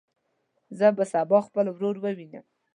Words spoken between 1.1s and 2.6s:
سبا خپل ورور ووینم.